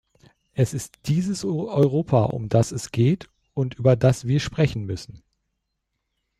Es 0.53 0.73
ist 0.73 0.97
dieses 1.05 1.45
Europa, 1.45 2.23
um 2.23 2.49
das 2.49 2.71
es 2.71 2.89
geht 2.91 3.29
und 3.53 3.75
über 3.77 3.95
das 3.95 4.25
wir 4.25 4.39
sprechen 4.39 4.83
müssen. 4.87 5.21